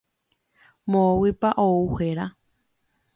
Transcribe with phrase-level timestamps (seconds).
[0.95, 2.25] Moõguipa ou héra.